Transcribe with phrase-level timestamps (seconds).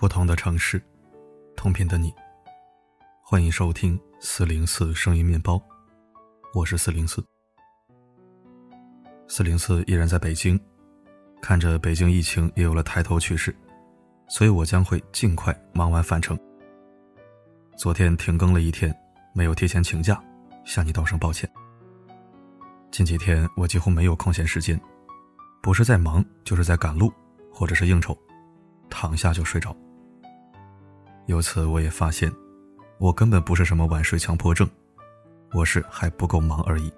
[0.00, 0.82] 不同的城市，
[1.54, 2.10] 同频的你。
[3.22, 5.62] 欢迎收听四零四声音面包，
[6.54, 7.22] 我是四零四。
[9.28, 10.58] 四零四依然在北京，
[11.42, 13.54] 看着北京疫情也有了抬头趋势，
[14.26, 16.34] 所以我将会尽快忙完返程。
[17.76, 18.90] 昨天停更了一天，
[19.34, 20.18] 没有提前请假，
[20.64, 21.46] 向你道声抱歉。
[22.90, 24.80] 近几天我几乎没有空闲时间，
[25.60, 27.12] 不是在忙，就是在赶路，
[27.52, 28.16] 或者是应酬，
[28.88, 29.76] 躺下就睡着。
[31.30, 32.28] 由此我也发现，
[32.98, 34.68] 我根本不是什么晚睡强迫症，
[35.52, 36.92] 我是还不够忙而已。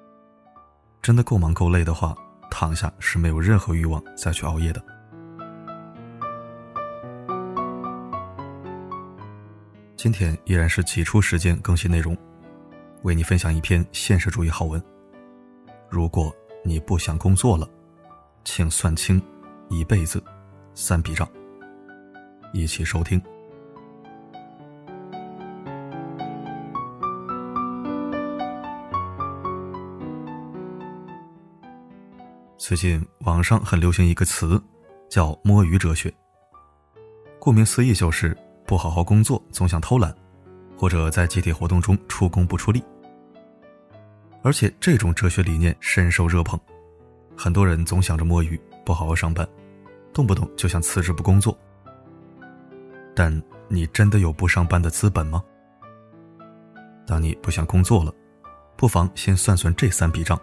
[1.03, 2.17] 真的够忙够累的话，
[2.51, 4.83] 躺下是没有任何欲望再去熬夜的。
[9.97, 12.17] 今天依然是挤出时间更新内容，
[13.03, 14.83] 为你分享一篇现实主义好文。
[15.91, 17.69] 如果你不想工作了，
[18.45, 19.23] 请算清
[19.69, 20.25] 一辈子
[20.73, 21.29] 三笔账。
[22.55, 23.23] 一起收听。
[32.73, 34.59] 最近网上很流行一个词，
[35.11, 36.11] 叫“摸鱼哲学”。
[37.39, 38.35] 顾名思义，就是
[38.67, 40.17] 不好好工作，总想偷懒，
[40.75, 42.83] 或者在集体活动中出工不出力。
[44.43, 46.59] 而且这种哲学理念深受热捧，
[47.37, 49.47] 很多人总想着摸鱼，不好好上班，
[50.15, 51.55] 动不动就想辞职不工作。
[53.15, 53.31] 但
[53.69, 55.45] 你真的有不上班的资本吗？
[57.07, 58.11] 当你不想工作了，
[58.79, 60.41] 不妨先算算这三笔账，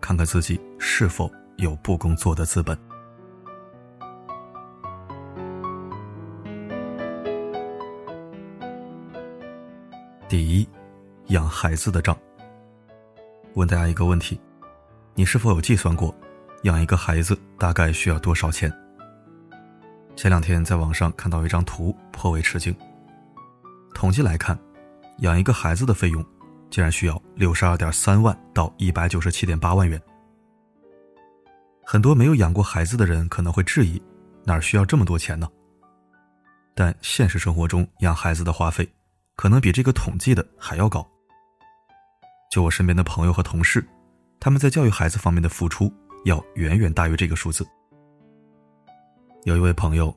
[0.00, 2.76] 看看自己是否有不工作的资本。
[10.26, 10.66] 第一，
[11.26, 12.16] 养孩子的账。
[13.54, 14.40] 问大家一个问题：
[15.14, 16.14] 你是否有计算过，
[16.62, 18.72] 养一个孩子大概需要多少钱？
[20.16, 22.74] 前两天在网上看到一张图，颇为吃惊。
[23.94, 24.58] 统计来看，
[25.18, 26.24] 养一个孩子的费用
[26.70, 30.00] 竟然需要六十二点三万到一百九十七点八万元。
[31.92, 34.00] 很多没有养过孩子的人可能会质疑，
[34.44, 35.50] 哪需要这么多钱呢？
[36.72, 38.88] 但现实生活中养孩子的花费，
[39.34, 41.04] 可能比这个统计的还要高。
[42.48, 43.84] 就我身边的朋友和同事，
[44.38, 45.92] 他们在教育孩子方面的付出
[46.24, 47.66] 要远远大于这个数字。
[49.42, 50.16] 有一位朋友，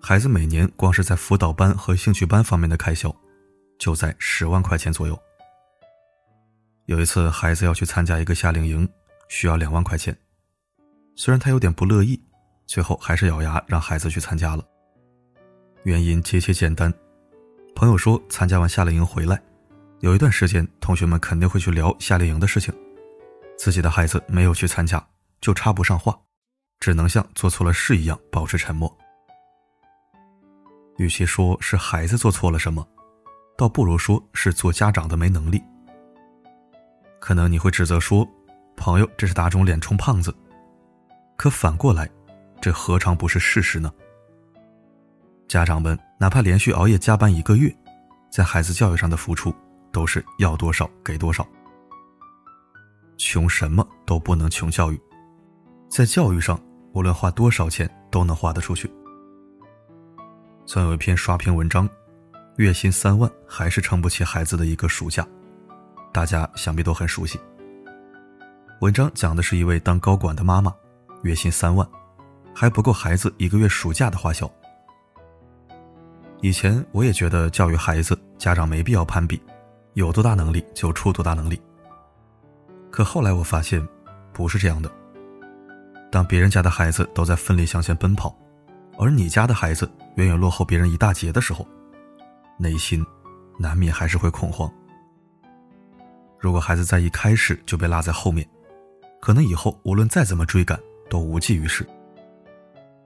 [0.00, 3.12] 孩子每年光是在辅导班和兴趣班方面的开销，
[3.80, 5.20] 就在十万块钱左右。
[6.86, 8.88] 有一次，孩子要去参加一个夏令营，
[9.26, 10.16] 需要两万块钱。
[11.20, 12.18] 虽然他有点不乐意，
[12.66, 14.64] 最后还是咬牙让孩子去参加了。
[15.82, 16.90] 原因极其简单，
[17.74, 19.38] 朋友说参加完夏令营回来。
[19.98, 22.72] 有一段时间，同学们肯定会去聊夏令营的事情，
[23.58, 25.06] 自己的孩子没有去参加，
[25.42, 26.18] 就插不上话，
[26.78, 28.90] 只能像做错了事一样保持沉默。
[30.96, 32.82] 与其说是孩子做错了什么，
[33.58, 35.62] 倒不如说是做家长的没能力。
[37.20, 38.26] 可能你会指责说，
[38.74, 40.34] 朋友这是打肿脸充胖子，
[41.40, 42.06] 可反过来，
[42.60, 43.90] 这何尝不是事实呢？
[45.48, 47.74] 家长们哪怕连续熬夜加班一个月，
[48.30, 49.50] 在孩子教育上的付出。
[49.90, 51.44] 都是要多少给多少，
[53.16, 55.00] 穷什么都不能穷教育，
[55.88, 56.60] 在教育上，
[56.92, 58.88] 无论花多少钱都能花得出去。
[60.66, 61.88] 曾有一篇刷屏文章，
[62.58, 65.26] 月薪三万还是撑不起孩子的一个暑假，
[66.12, 67.40] 大家想必都很熟悉。
[68.80, 70.72] 文章讲的是一位当高管的妈妈，
[71.22, 71.86] 月薪三万，
[72.54, 74.50] 还不够孩子一个月暑假的花销。
[76.40, 79.40] 以前我也觉得教育孩子，家长没必要攀比。
[79.94, 81.60] 有多大能力就出多大能力。
[82.90, 83.86] 可后来我发现，
[84.32, 84.90] 不是这样的。
[86.12, 88.34] 当别人家的孩子都在奋力向前奔跑，
[88.98, 91.66] 而你家的孩子远远落后别人一大截的时候，
[92.56, 93.04] 内心
[93.58, 94.72] 难免还是会恐慌。
[96.38, 98.48] 如果孩子在一开始就被落在后面，
[99.20, 101.86] 可能以后无论再怎么追赶都无济于事。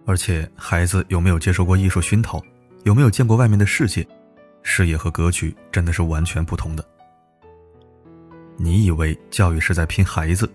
[0.06, 2.40] 而且，孩子有没有接受过艺术熏陶，
[2.84, 4.06] 有没有见过外面的世界？
[4.62, 6.84] 视野和格局真的是完全不同的。
[8.56, 10.48] 你以为教育是在拼孩子，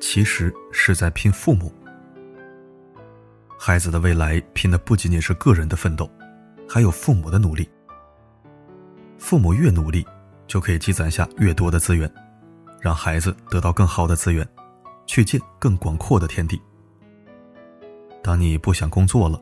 [0.00, 1.72] 其实是在拼父母。
[3.58, 6.10] 孩子的未来拼的不仅仅是个人的奋斗，
[6.68, 7.68] 还有父母的努力。
[9.18, 10.06] 父母越努力，
[10.46, 12.12] 就可以积攒下越多的资源，
[12.80, 14.46] 让孩子得到更好的资源，
[15.06, 16.60] 去见更广阔的天地。
[18.22, 19.40] 当你不想工作了，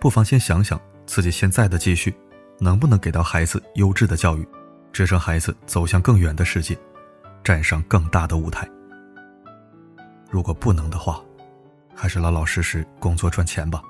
[0.00, 2.14] 不妨先想想自己现在的积蓄。
[2.60, 4.48] 能不能给到孩子优质的教育，
[4.92, 6.78] 支撑孩子走向更远的世界，
[7.42, 8.64] 站上更大的舞台？
[10.30, 11.20] 如果不能的话，
[11.96, 13.82] 还是老老实实工作赚钱吧。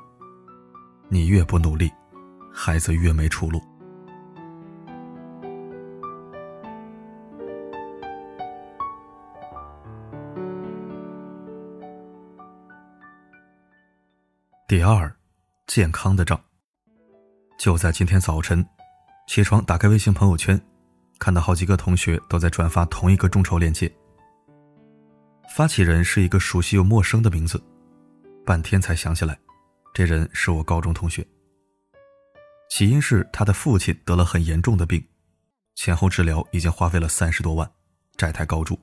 [1.10, 1.92] 你越不努力，
[2.50, 3.62] 孩子越没出路。
[14.66, 15.14] 第二，
[15.66, 16.42] 健康的账。
[17.58, 18.66] 就在今天早晨，
[19.28, 20.58] 起床打开微信朋友圈，
[21.18, 23.94] 看到好几个同学都在转发同一个众筹链接。
[25.54, 27.62] 发起人是一个熟悉又陌生的名字，
[28.46, 29.38] 半天才想起来，
[29.92, 31.22] 这人是我高中同学。
[32.70, 35.06] 起因是他的父亲得了很严重的病，
[35.74, 37.70] 前后治疗已经花费了三十多万，
[38.16, 38.80] 债台高筑。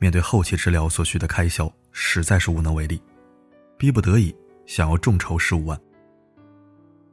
[0.00, 3.00] 面对后期治疗所需的开销，实在是无能为力，
[3.80, 4.36] 逼不得已。
[4.66, 5.80] 想要众筹十五万。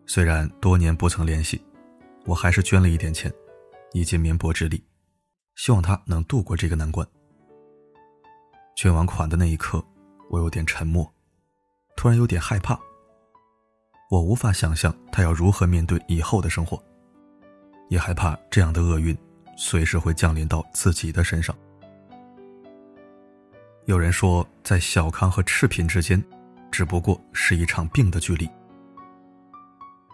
[0.05, 1.59] 虽然多年不曾联系，
[2.23, 3.33] 我还是捐了一点钱，
[3.93, 4.83] 以尽绵薄之力，
[5.55, 7.07] 希望他能度过这个难关。
[8.75, 9.83] 捐完款的那一刻，
[10.29, 11.11] 我有点沉默，
[11.95, 12.79] 突然有点害怕。
[14.11, 16.79] 我无法想象他要如何面对以后的生活，
[17.89, 19.17] 也害怕这样的厄运
[19.57, 21.57] 随时会降临到自己的身上。
[23.85, 26.23] 有人说，在小康和赤贫之间。
[26.71, 28.49] 只不过是一场病的距离，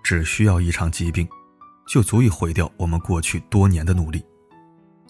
[0.04, 1.28] 只需要一场疾病，
[1.88, 4.24] 就足以毁掉我们过去多年的努力，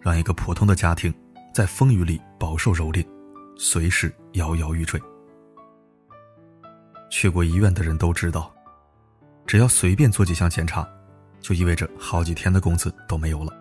[0.02, 1.14] 让一个普通的家庭
[1.54, 3.06] 在风雨里饱受蹂躏，
[3.56, 5.00] 随时摇摇欲坠。
[7.12, 8.52] 去过医院的人都知道，
[9.46, 10.88] 只要随便做几项检查，
[11.40, 13.54] 就意味着好几天的工资都没有了。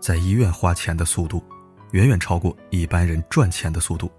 [0.00, 1.40] 在医院花钱的速度，
[1.92, 4.10] 远远超过一般人赚钱的速度。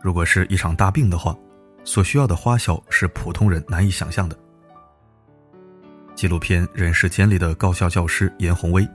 [0.00, 1.36] 如果是一场大病的话，
[1.84, 4.38] 所需要的花销是普通人难以想象的。
[6.14, 8.86] 纪录片《人世间》里的高校教师严红薇，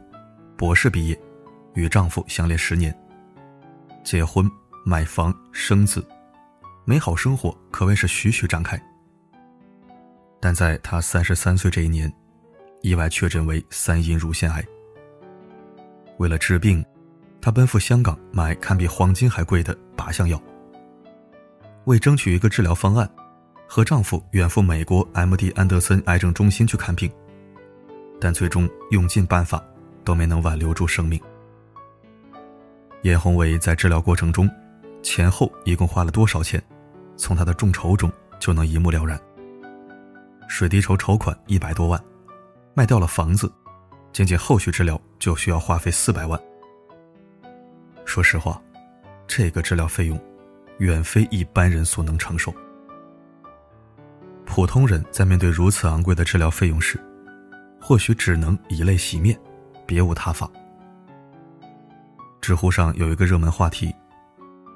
[0.57, 1.19] 博士毕业，
[1.73, 2.93] 与丈夫相恋十年，
[4.03, 4.49] 结婚、
[4.85, 6.05] 买房、生子，
[6.85, 8.81] 美好生活可谓是徐徐展开。
[10.39, 12.11] 但在她三十三岁这一年，
[12.81, 14.63] 意外确诊为三阴乳腺癌。
[16.17, 16.83] 为了治病，
[17.41, 20.41] 她奔赴香港买堪比黄金还贵的靶向药。
[21.85, 23.09] 为争取一个治疗方案，
[23.67, 25.51] 和丈夫远赴美国 M.D.
[25.51, 27.11] 安德森癌症中心去看病，
[28.21, 29.61] 但最终用尽办法
[30.05, 31.19] 都没能挽留住生命。
[33.01, 34.49] 严宏伟在治疗过程中，
[35.01, 36.61] 前后一共花了多少钱？
[37.17, 39.19] 从他的众筹中就能一目了然。
[40.47, 42.01] 水滴筹筹款一百多万，
[42.73, 43.51] 卖掉了房子，
[44.13, 46.39] 仅仅后续治疗就需要花费四百万。
[48.05, 48.61] 说实话，
[49.27, 50.17] 这个治疗费用。
[50.83, 52.53] 远非一般人所能承受。
[54.45, 56.99] 普通人在面对如此昂贵的治疗费用时，
[57.81, 59.39] 或许只能以泪洗面，
[59.87, 60.49] 别无他法。
[62.41, 63.95] 知乎上有一个热门话题：“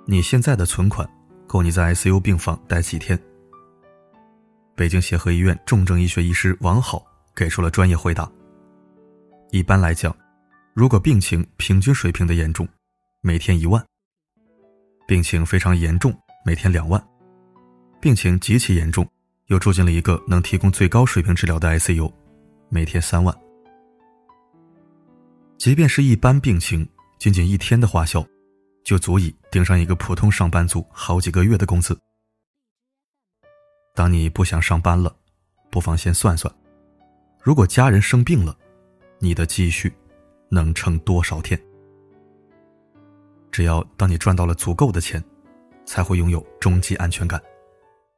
[0.07, 1.07] 你现在的存款
[1.45, 3.19] 够你在 ICU 病房待几天？”
[4.73, 7.05] 北京协和医院重症医学医师王好
[7.35, 8.31] 给出了专业回答
[9.51, 10.15] ：“一般来讲，
[10.73, 12.65] 如果病情平均水平的严重，
[13.19, 13.83] 每天一万。”
[15.07, 16.13] 病情非常严重，
[16.43, 17.01] 每天两万；
[18.01, 19.07] 病情极其严重，
[19.45, 22.11] 又住进了一个能提供最高水平治疗的 ICU，
[22.67, 23.33] 每天三万。
[25.57, 26.85] 即便是一般病情，
[27.17, 28.21] 仅仅一天的花销，
[28.83, 31.97] 就足以顶上一个普通上班族好几个月的工资。
[33.95, 35.15] 当你不想上班了，
[35.71, 36.53] 不妨先算算，
[37.41, 38.53] 如果家人生病了，
[39.19, 39.89] 你的积蓄
[40.51, 41.57] 能撑多少天？
[43.57, 45.19] 只要当你赚到了足够的钱，
[45.83, 47.41] 才会拥有终极安全感，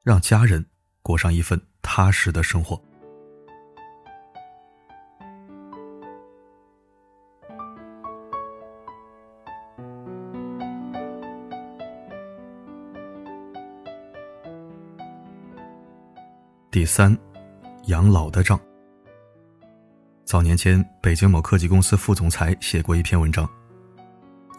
[0.04, 0.66] 让家人
[1.02, 2.78] 过上一份踏实的生活。
[16.70, 17.18] 第三，
[17.86, 18.60] 养老的账。
[20.26, 23.50] 早年间，北京某科技公司副总裁写过一篇文章。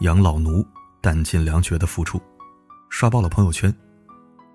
[0.01, 0.65] 养老奴
[0.99, 2.19] 弹尽粮绝的付出，
[2.89, 3.71] 刷爆了朋友圈，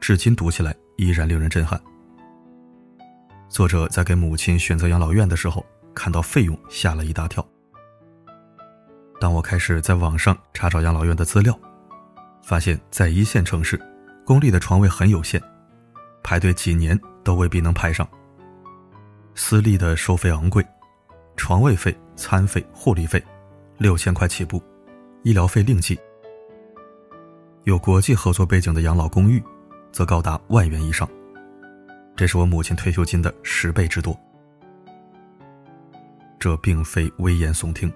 [0.01, 1.81] 至今读起来依然令人震撼。
[3.49, 7.47] 作者在给母亲选择养老院的时候，看到费用吓了一大跳。
[9.21, 11.57] 当我开始在网上查找养老院的资料，
[12.43, 13.81] 发现，在一线城市，
[14.25, 15.41] 公立的床位很有限，
[16.25, 18.05] 排队几年都未必能排上。
[19.37, 20.67] 私立的收费昂贵，
[21.37, 23.25] 床位费、餐费、护理费，
[23.79, 24.61] 六千块起步。
[25.27, 25.99] 医疗费另计，
[27.65, 29.43] 有国际合作背景的养老公寓，
[29.91, 31.09] 则高达万元以上。
[32.15, 34.17] 这是我母亲退休金的十倍之多。
[36.39, 37.93] 这并非危言耸听。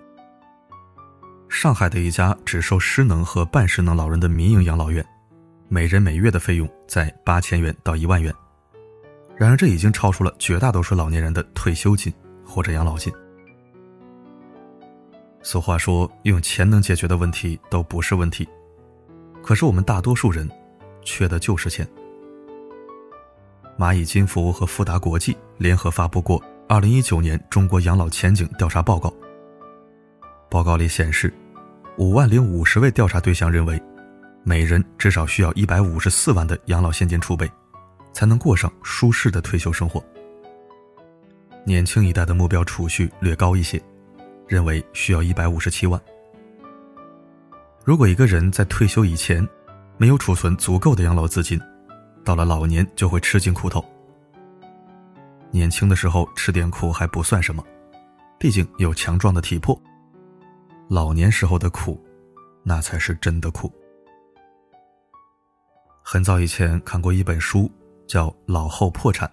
[1.49, 5.07] 上海的一家只收失能和半失能老人的民营养老院，
[5.69, 8.35] 每人每月的费用在八千元到一万元，
[9.37, 12.13] 然而，这已经超出了绝大多数老年人的退休金
[12.45, 13.15] 或者养老金。
[15.43, 18.49] 俗话说：“用钱能解决的问题都不是问题。”
[19.43, 20.49] 可是我们大多数人
[21.03, 21.87] 缺的就是钱。
[23.79, 29.09] 蚂蚁金服和富达国际联合发布过《二零一九年中国养老前景调查报告》。
[30.51, 31.33] 报告里显示，
[31.97, 33.83] 五万零五十位调查对象认为，
[34.45, 37.51] 每人至少需要一百五十四万的养老现金储备。
[38.13, 40.03] 才能过上舒适的退休生活。
[41.65, 43.81] 年轻一代的目标储蓄略高一些，
[44.51, 45.99] 认为需要一百五十七万。
[47.85, 49.49] 如果一个人在退休以前
[49.97, 51.59] 没有储存足够的养老资金，
[52.25, 53.83] 到了老年就会吃尽苦头。
[55.51, 57.65] 年轻的时候吃点苦还不算什么，
[58.39, 59.81] 毕竟有强壮的体魄。
[60.89, 61.99] 老年时候的苦，
[62.65, 63.73] 那才是真的苦。
[66.03, 67.71] 很早以前看过一本书。
[68.11, 69.33] 叫老后破产，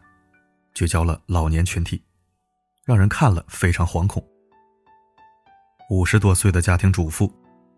[0.75, 1.99] 聚焦了老年群体，
[2.85, 4.23] 让人看了非常惶恐。
[5.89, 7.33] 五十多岁的家庭主妇，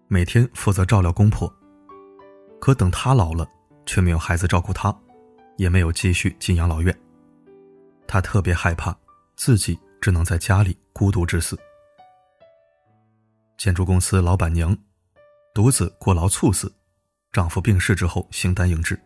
[0.08, 1.48] 每天负责照料公婆，
[2.60, 3.48] 可等她老了，
[3.86, 4.92] 却没有孩子照顾她，
[5.58, 6.98] 也没有继续进养老院。
[8.08, 8.98] 她特别害怕
[9.36, 11.56] 自己只能在家里孤独致死。
[13.60, 14.76] 建筑公司老板娘，
[15.54, 16.74] 独自过劳猝死，
[17.32, 19.00] 丈夫病逝之后形单影只。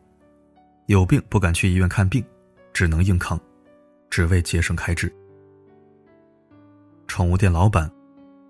[0.87, 2.23] 有病不敢去医院看病，
[2.71, 3.37] 只能硬扛，
[4.09, 5.13] 只为节省开支。
[7.05, 7.91] 宠物店老板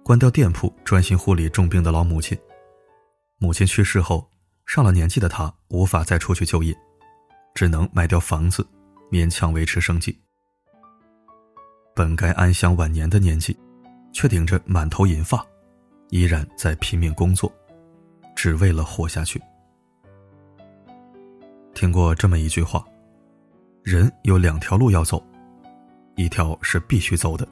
[0.03, 2.38] 关掉店铺，专心护理重病的老母亲。
[3.38, 4.29] 母亲去世后，
[4.65, 6.75] 上了年纪的他无法再出去就业，
[7.55, 8.67] 只能卖掉房子，
[9.10, 10.19] 勉强维持生计。
[11.95, 13.57] 本该安享晚年的年纪，
[14.12, 15.45] 却顶着满头银发，
[16.10, 17.50] 依然在拼命工作，
[18.36, 19.41] 只为了活下去。
[21.74, 22.83] 听过这么一句话：
[23.83, 25.25] 人有两条路要走，
[26.17, 27.48] 一条是必须走的，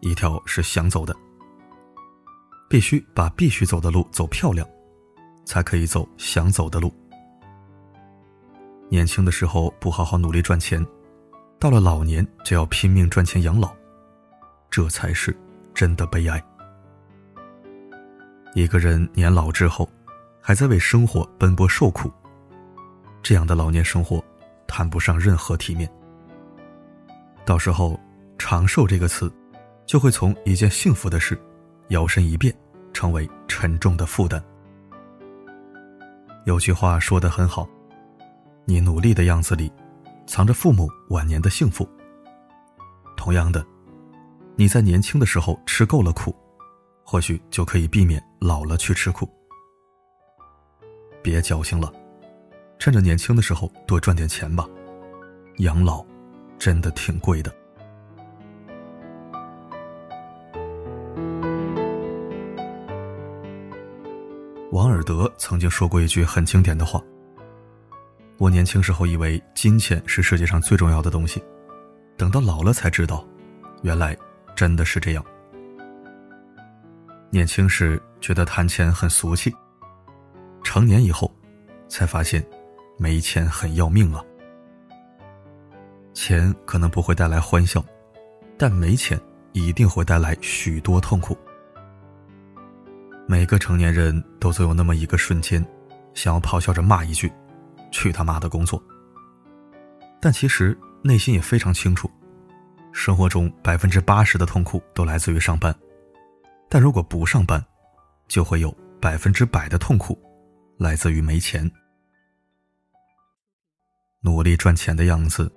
[0.00, 1.14] 一条是想走的。
[2.68, 4.68] 必须把必须走的路走漂亮，
[5.44, 6.92] 才可以走想走的路。
[8.90, 10.84] 年轻的时候不好好努力赚钱，
[11.58, 13.70] 到了老年就要拼命赚钱养老，
[14.70, 15.36] 这才是
[15.74, 16.42] 真的悲哀。
[18.54, 19.88] 一个人年老之后，
[20.40, 22.10] 还在为生活奔波受苦。
[23.22, 24.24] 这样的老年生活，
[24.66, 25.88] 谈不上任何体面。
[27.44, 27.98] 到时候，
[28.38, 29.30] 长寿这个词，
[29.86, 31.38] 就会从一件幸福的事，
[31.88, 32.54] 摇身一变，
[32.92, 34.42] 成为沉重的负担。
[36.44, 37.68] 有句话说得很好
[38.64, 39.72] ：“你努力的样子里，
[40.26, 41.88] 藏着父母晚年的幸福。”
[43.16, 43.64] 同样的，
[44.56, 46.34] 你在年轻的时候吃够了苦，
[47.04, 49.28] 或许就可以避免老了去吃苦。
[51.22, 51.92] 别矫情了。
[52.78, 54.64] 趁着年轻的时候多赚点钱吧，
[55.56, 56.06] 养老
[56.60, 57.52] 真的挺贵的。
[65.08, 67.02] 德曾经说过一句很经典的话
[68.36, 71.42] ：“我年轻时候以为金钱是世界上最重要的东西，
[72.14, 73.26] 等到老了才知道，
[73.80, 74.14] 原来
[74.54, 75.24] 真的是这样。
[77.30, 79.50] 年轻时觉得谈钱很俗气，
[80.62, 81.34] 成年以后
[81.88, 82.44] 才发现。”
[83.00, 84.20] 没钱很要命啊！
[86.12, 87.80] 钱可能不会带来欢笑，
[88.58, 89.16] 但没钱
[89.52, 91.38] 一定会带来许多痛苦。
[93.30, 95.62] 每个成年人都总有那么一个瞬间，
[96.14, 97.30] 想要咆哮着骂一句
[97.92, 98.82] ：“去他妈的工作！”
[100.18, 102.10] 但其实内心也非常清楚，
[102.90, 105.78] 生活中百分之八十的痛苦都来自于上班，
[106.70, 107.62] 但如果不上班，
[108.28, 110.18] 就会有百分之百的痛苦
[110.78, 111.70] 来自于没钱。
[114.22, 115.52] 努力赚钱的样子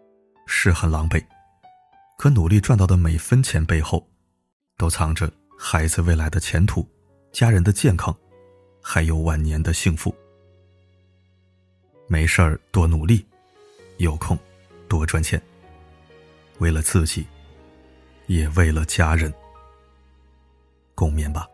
[0.45, 1.25] 是很狼狈，
[2.17, 4.05] 可努力赚到的每分钱背后，
[4.75, 6.85] 都藏着孩子未来的前途、
[7.31, 8.15] 家人的健康，
[8.81, 10.13] 还有晚年的幸福。
[12.07, 13.25] 没事儿多努力，
[13.97, 14.38] 有空
[14.89, 15.41] 多赚钱，
[16.59, 17.25] 为了自己，
[18.27, 19.33] 也为了家人，
[20.93, 21.47] 共勉吧。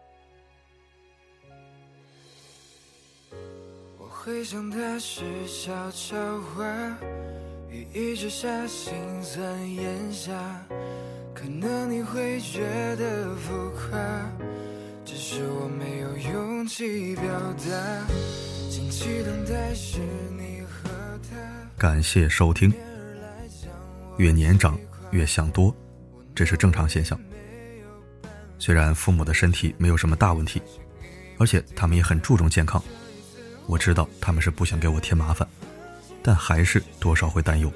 [4.09, 6.65] 回想的是悄悄话，
[7.69, 10.33] 雨一直下，心酸咽下。
[11.35, 12.65] 可能你会觉
[12.95, 13.97] 得浮夸，
[15.07, 17.23] 只是我没有勇气表
[17.53, 18.07] 达。
[18.69, 19.99] 静期等待是
[20.37, 20.89] 你和
[21.31, 21.37] 他。
[21.77, 22.73] 感谢收听。
[24.17, 24.77] 越年长
[25.11, 25.73] 越想多，
[26.35, 27.17] 这是正常现象。
[28.59, 30.61] 虽然父母的身体没有什么大问题，
[31.37, 32.83] 而且他们也很注重健康。
[33.65, 35.47] 我知道他们是不想给我添麻烦，
[36.21, 37.71] 但还是多少会担忧。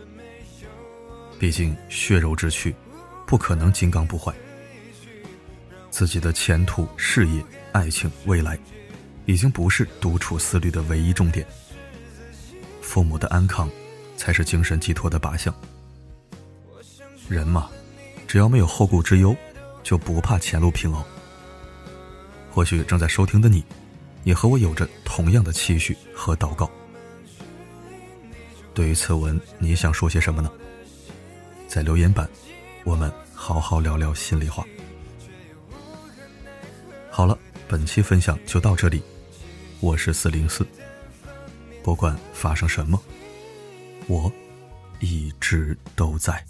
[1.39, 2.75] 毕竟血肉之躯，
[3.25, 4.33] 不可能金刚不坏。
[5.91, 7.43] 自己的前途、事业、
[7.73, 8.57] 爱情、未来，
[9.25, 11.45] 已经不是独处思虑的唯一重点。
[12.81, 13.69] 父母的安康，
[14.17, 15.53] 才是精神寄托的靶向。
[17.27, 17.69] 人嘛，
[18.27, 19.35] 只要没有后顾之忧，
[19.83, 21.03] 就不怕前路平庸。
[22.49, 23.63] 或许正在收听的你，
[24.23, 26.69] 也和我有着同样的期许和祷告。
[28.73, 30.49] 对于此文，你想说些什么呢？
[31.67, 32.29] 在留言板，
[32.83, 34.65] 我们好好聊聊心里话。
[37.21, 37.37] 好了，
[37.67, 38.99] 本期分享就到这里。
[39.79, 40.65] 我是四零四，
[41.83, 42.99] 不管发生什么，
[44.07, 44.33] 我
[45.01, 46.43] 一直都在。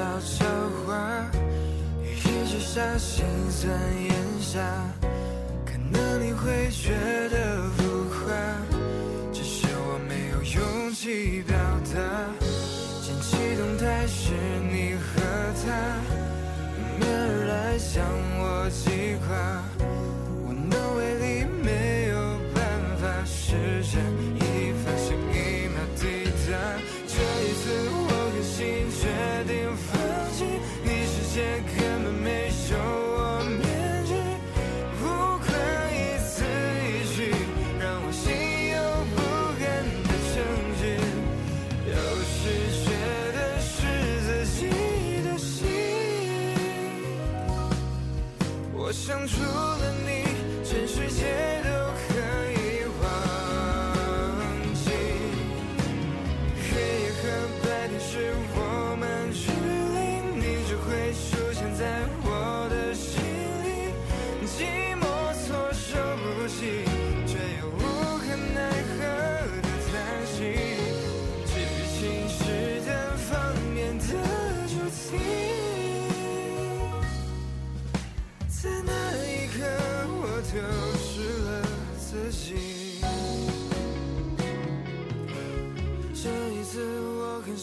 [0.00, 0.46] 悄悄
[0.86, 1.30] 话，
[2.02, 3.70] 一直下心酸
[4.02, 4.58] 咽下，
[5.66, 6.94] 可能你会觉
[7.28, 8.32] 得浮夸，
[9.30, 11.39] 只是我没有勇气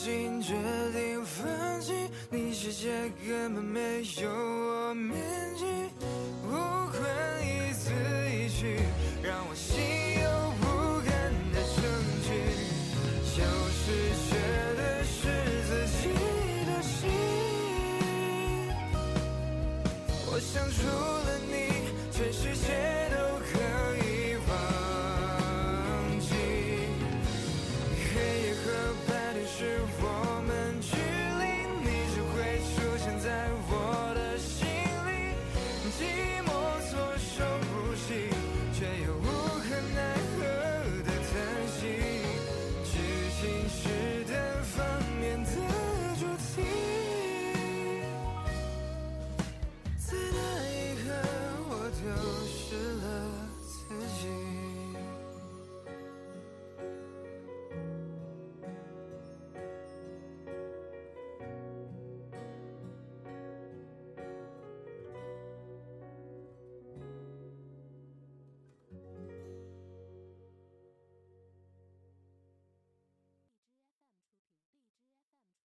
[0.07, 0.53] 心决
[0.93, 1.91] 定放弃，
[2.29, 5.46] 你世界根本没有我面。